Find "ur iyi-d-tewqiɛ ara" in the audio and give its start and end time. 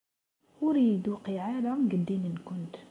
0.65-1.71